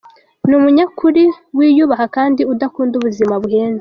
[0.47, 1.23] Ni umunyakuri,
[1.57, 3.69] wiyubaha kandi udakunda ubuzima buhenze.